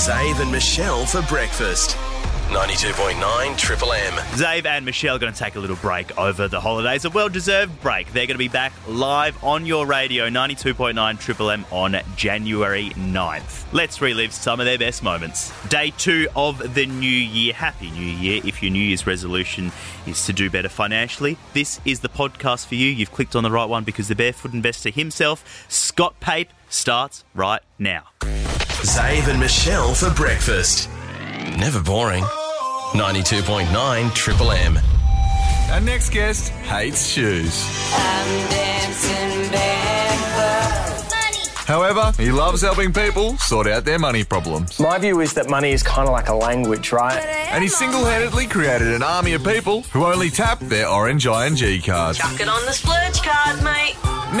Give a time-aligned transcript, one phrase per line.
[0.00, 1.90] Zave and Michelle for breakfast.
[2.48, 4.14] 92.9 Triple M.
[4.32, 7.28] Zave and Michelle are going to take a little break over the holidays, a well
[7.28, 8.06] deserved break.
[8.06, 13.70] They're going to be back live on your radio, 92.9 Triple M, on January 9th.
[13.74, 15.52] Let's relive some of their best moments.
[15.68, 17.52] Day two of the new year.
[17.52, 18.40] Happy New Year.
[18.42, 19.70] If your New Year's resolution
[20.06, 22.88] is to do better financially, this is the podcast for you.
[22.88, 27.60] You've clicked on the right one because the barefoot investor himself, Scott Pape, starts right
[27.78, 28.04] now.
[28.82, 30.88] Zave and Michelle for breakfast.
[31.58, 32.24] Never boring.
[32.94, 34.78] 92.9 Triple M.
[35.70, 37.62] Our next guest hates shoes.
[41.66, 44.80] However, he loves helping people sort out their money problems.
[44.80, 47.22] My view is that money is kind of like a language, right?
[47.52, 51.82] And he single handedly created an army of people who only tap their orange ING
[51.82, 52.16] card.
[52.16, 53.69] Chuck it on the splurge card, mate.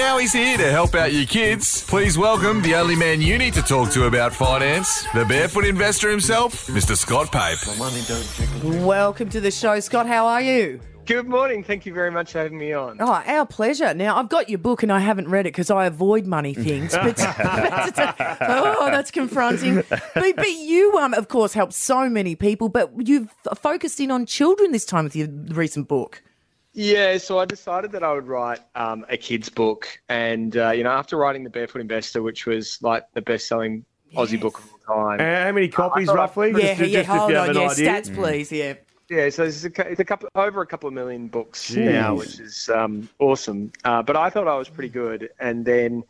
[0.00, 1.84] Now he's here to help out your kids.
[1.84, 6.10] Please welcome the only man you need to talk to about finance, the barefoot investor
[6.10, 6.96] himself, Mr.
[6.96, 7.58] Scott Pape.
[8.82, 10.06] Welcome to the show, Scott.
[10.06, 10.80] How are you?
[11.04, 11.62] Good morning.
[11.62, 12.96] Thank you very much for having me on.
[12.98, 13.92] Oh, our pleasure.
[13.92, 16.94] Now, I've got your book and I haven't read it because I avoid money things.
[16.94, 19.84] But, oh, that's confronting.
[19.90, 24.24] But, but you, um, of course, help so many people, but you've focused in on
[24.24, 26.22] children this time with your recent book.
[26.72, 29.88] Yeah, so I decided that I would write um, a kid's book.
[30.08, 33.84] And, uh, you know, after writing The Barefoot Investor, which was like the best selling
[34.16, 35.20] Aussie book of all time.
[35.20, 36.50] Uh, how many copies thought I- roughly?
[36.50, 37.56] Yeah, Just- yeah, just if hold you have on.
[37.56, 37.90] an Yeah, idea.
[37.92, 38.52] stats, please.
[38.52, 38.74] Yeah.
[39.08, 42.38] Yeah, so it's a, it's a couple over a couple of million books now, which
[42.38, 43.72] is um, awesome.
[43.84, 46.04] Uh, but I thought I was pretty good, and then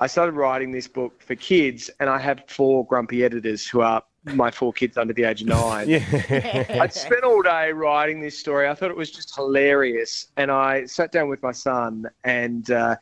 [0.00, 4.02] I started writing this book for kids, and I have four grumpy editors who are
[4.24, 5.92] my four kids under the age of nine.
[6.30, 8.68] I spent all day writing this story.
[8.68, 12.96] I thought it was just hilarious, and I sat down with my son, and uh,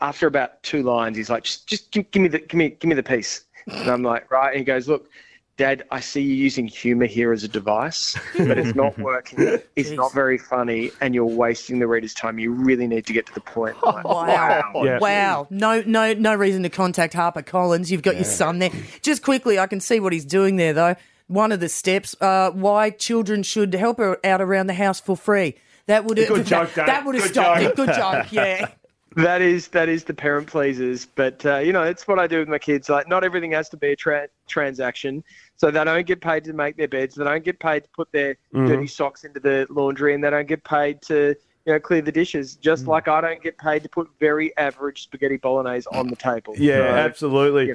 [0.00, 2.88] after about two lines, he's like, "Just, just give, give me the, give me, give
[2.88, 5.08] me the piece." And I'm like, "Right." And he goes, "Look,
[5.56, 9.58] Dad, I see you using humour here as a device, but it's not working.
[9.74, 12.38] It's not very funny, and you're wasting the reader's time.
[12.38, 14.72] You really need to get to the point." I'm like, Wow.
[14.84, 14.98] Yeah.
[14.98, 15.46] Wow.
[15.48, 17.90] No no no reason to contact Harper Collins.
[17.90, 18.70] You've got your son there.
[19.00, 20.94] Just quickly, I can see what he's doing there though.
[21.28, 25.16] One of the steps, uh, why children should help her out around the house for
[25.16, 25.56] free.
[25.86, 26.86] That would have Good that, joke, Dave.
[26.86, 27.70] that would have Good stopped joke.
[27.70, 27.76] it.
[27.76, 28.68] Good joke, yeah.
[29.16, 32.38] That is that is the parent pleasers, but uh, you know it's what I do
[32.38, 32.90] with my kids.
[32.90, 35.24] Like not everything has to be a tra- transaction,
[35.56, 38.12] so they don't get paid to make their beds, they don't get paid to put
[38.12, 38.66] their Mm-hmm.
[38.68, 41.34] dirty socks into the laundry, and they don't get paid to
[41.64, 42.56] you know clear the dishes.
[42.56, 42.88] Just Mm.
[42.88, 46.54] like I don't get paid to put very average spaghetti bolognese on the table.
[46.58, 47.68] Yeah, So, absolutely.
[47.68, 47.74] yeah.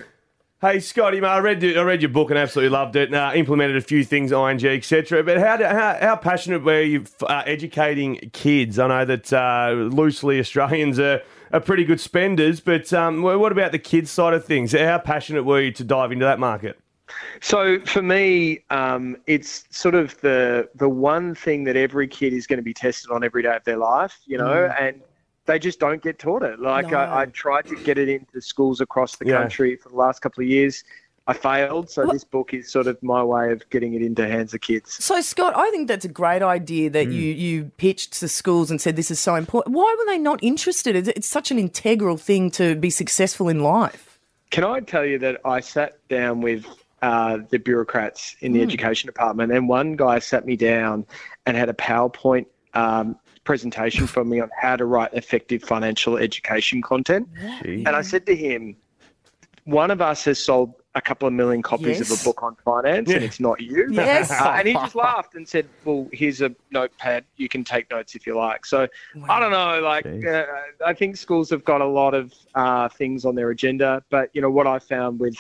[0.64, 3.10] Hey Scotty, I read I read your book and absolutely loved it.
[3.10, 5.24] And, uh, implemented a few things, ING, etc.
[5.24, 8.78] But how, do- how how passionate were you uh, educating kids?
[8.78, 13.72] I know that uh, loosely Australians are, are pretty good spenders, but um, what about
[13.72, 14.74] the kids side of things?
[14.74, 16.80] How passionate were you to dive into that market?
[17.40, 22.46] So for me, um, it's sort of the the one thing that every kid is
[22.46, 25.02] going to be tested on every day of their life, you know, and
[25.52, 26.60] they just don't get taught it.
[26.62, 26.98] Like No.
[26.98, 29.40] I, I tried to get it into schools across the Yeah.
[29.40, 30.84] country for the last couple of years.
[31.28, 34.54] I failed, so this book is sort of my way of getting it into hands
[34.54, 35.04] of kids.
[35.04, 38.82] So Scott, I think that's a great idea that you you pitched to schools and
[38.82, 39.76] said this is so important.
[39.76, 40.96] Why were they not interested?
[40.96, 44.18] It's, it's such an integral thing to be successful in life.
[44.50, 46.66] Can I tell you that I sat down with
[47.02, 51.06] uh, the bureaucrats in the education department, and one guy sat me down
[51.46, 56.82] and had a PowerPoint um, presentation for me on how to write effective financial education
[56.82, 57.28] content.
[57.64, 58.76] And I said to him,
[59.66, 62.12] one of us has sold a couple of million copies Yes.
[62.12, 63.88] of a book on finance, and it's not you.
[63.92, 64.30] Yes.
[64.30, 67.24] Uh, and he just laughed and said, "Well, here's a notepad.
[67.38, 68.88] You can take notes if you like." So
[69.30, 69.80] I don't know.
[69.80, 70.46] Like, uh,
[70.86, 74.42] I think schools have got a lot of uh, things on their agenda, but you
[74.42, 75.38] know what I found with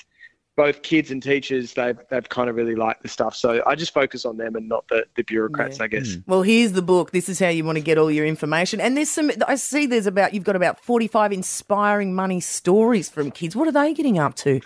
[0.61, 3.35] both kids and teachers, they've they've kind of really liked the stuff.
[3.35, 6.17] So I just focus on them and not the the bureaucrats, I guess.
[6.27, 7.09] Well, here's the book.
[7.09, 8.79] This is how you want to get all your information.
[8.79, 9.31] And there's some.
[9.47, 9.87] I see.
[9.87, 13.55] There's about you've got about 45 inspiring money stories from kids.
[13.55, 14.61] What are they getting up to?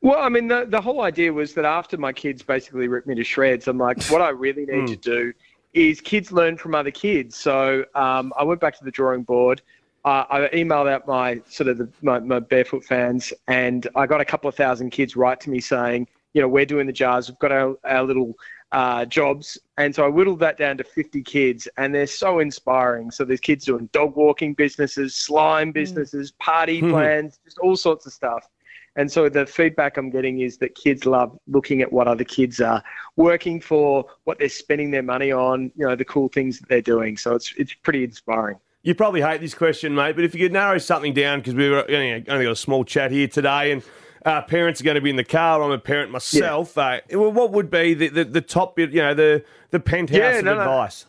[0.00, 3.16] Well, I mean, the, the whole idea was that after my kids basically ripped me
[3.16, 5.32] to shreds, I'm like, what I really need to do
[5.74, 7.36] is kids learn from other kids.
[7.36, 9.60] So um, I went back to the drawing board.
[10.04, 14.20] Uh, I emailed out my sort of the, my, my barefoot fans, and I got
[14.20, 17.28] a couple of thousand kids write to me saying, you know, we're doing the jars.
[17.28, 18.34] We've got our, our little
[18.72, 19.58] uh, jobs.
[19.76, 23.10] And so I whittled that down to 50 kids, and they're so inspiring.
[23.10, 28.12] So there's kids doing dog walking businesses, slime businesses, party plans, just all sorts of
[28.12, 28.48] stuff.
[28.96, 32.60] And so the feedback I'm getting is that kids love looking at what other kids
[32.60, 32.82] are
[33.16, 36.82] working for, what they're spending their money on, you know, the cool things that they're
[36.82, 37.16] doing.
[37.16, 38.58] So it's it's pretty inspiring.
[38.82, 41.72] You probably hate this question, mate, but if you could narrow something down, because we've
[41.72, 43.82] only, only got a small chat here today, and
[44.26, 45.62] uh, parents are going to be in the car.
[45.62, 46.76] I'm a parent myself.
[46.76, 48.90] Uh, what would be the, the, the top bit?
[48.90, 50.60] You know, the the penthouse Yeah, of no, no.
[50.60, 51.06] advice.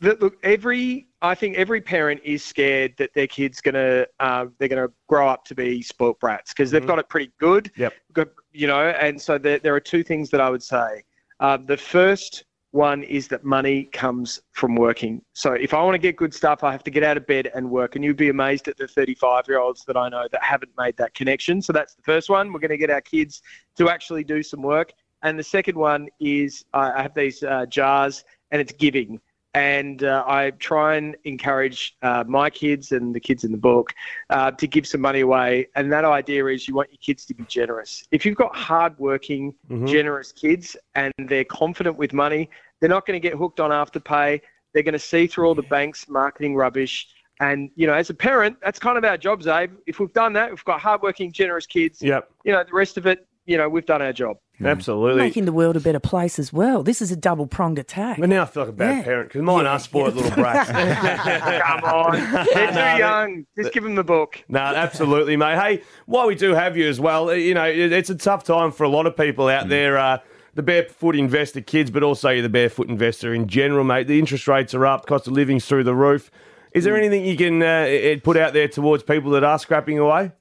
[0.00, 4.68] Look, look, every I think every parent is scared that their kid's gonna uh, they're
[4.68, 7.70] gonna grow up to be spoilt brats because they've got it pretty good.
[7.76, 7.92] Yep.
[8.12, 11.02] Got, you know, and so there, there are two things that I would say.
[11.40, 15.22] Uh, the first one is that money comes from working.
[15.32, 17.50] So if I want to get good stuff, I have to get out of bed
[17.54, 17.96] and work.
[17.96, 20.96] And you'd be amazed at the 35 year olds that I know that haven't made
[20.98, 21.60] that connection.
[21.62, 22.52] So that's the first one.
[22.52, 23.42] We're going to get our kids
[23.76, 24.92] to actually do some work.
[25.22, 29.20] And the second one is I have these uh, jars and it's giving.
[29.54, 33.92] And uh, I try and encourage uh, my kids and the kids in the book
[34.30, 35.66] uh, to give some money away.
[35.74, 38.04] And that idea is you want your kids to be generous.
[38.12, 39.54] If you've got hardworking,
[39.86, 42.48] generous kids and they're confident with money,
[42.78, 44.40] they're not going to get hooked on afterpay.
[44.72, 47.08] They're going to see through all the bank's marketing rubbish.
[47.40, 49.70] And, you know, as a parent, that's kind of our job, Zave.
[49.86, 52.00] If we've done that, we've got hardworking, generous kids.
[52.02, 52.30] Yep.
[52.44, 54.36] You know, the rest of it, you know, we've done our job.
[54.62, 55.22] Absolutely.
[55.22, 56.82] Making the world a better place as well.
[56.82, 58.18] This is a double pronged attack.
[58.18, 59.02] But now I feel like a bad Yeah.
[59.04, 59.72] parent because mine Yeah.
[59.72, 60.70] are spoiled little brats.
[60.70, 62.12] Come on.
[62.54, 63.46] They're too young.
[63.58, 64.42] Just give them the book.
[64.48, 65.58] No, absolutely, mate.
[65.58, 68.44] Hey, while we do have you as well, uh, you know, it- it's a tough
[68.44, 69.96] time for a lot of people out there.
[69.98, 70.18] Uh,
[70.54, 74.08] the barefoot investor kids, but also the barefoot investor in general, mate.
[74.08, 76.30] The interest rates are up, cost of living's through the roof.
[76.74, 80.32] Is there anything you can uh, put out there towards people that are scrapping away?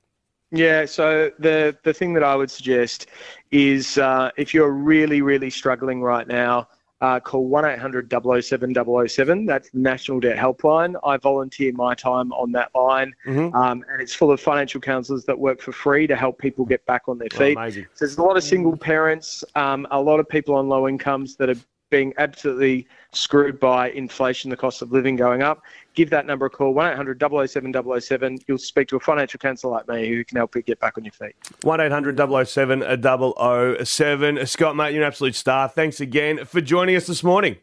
[0.52, 3.08] Yeah, so the the thing that I would suggest
[3.52, 6.68] is uh, if you're really, really struggling right now,
[7.02, 8.12] uh, call 1 800
[8.42, 8.76] 007
[9.08, 9.46] 007.
[9.46, 11.00] That's the National Debt Helpline.
[11.06, 13.14] I volunteer my time on that line,
[13.54, 16.86] um, and it's full of financial counsellors that work for free to help people get
[16.86, 17.58] back on their feet.
[17.58, 17.86] amazing.
[17.94, 21.36] So there's a lot of single parents, um, a lot of people on low incomes
[21.38, 21.56] that are
[21.90, 25.62] being absolutely screwed by inflation, the cost of living going up.
[25.96, 28.40] Give that number a call, 1 800 007 007.
[28.48, 31.04] You'll speak to a financial counsellor like me who can help you get back on
[31.04, 31.36] your feet.
[31.62, 34.46] 1 800 007 007.
[34.46, 35.68] Scott, mate, you're an absolute star.
[35.68, 37.58] Thanks again for joining us this morning.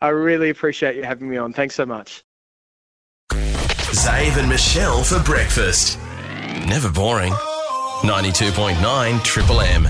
[0.00, 1.52] I really appreciate you having me on.
[1.52, 2.24] Thanks so much.
[3.30, 5.98] Zave and Michelle for breakfast.
[6.66, 7.32] Never boring.
[8.02, 9.88] 92.9 Triple M.